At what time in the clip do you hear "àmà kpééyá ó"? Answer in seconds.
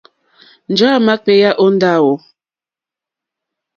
0.99-1.65